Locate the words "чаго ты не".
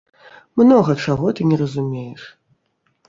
1.07-1.61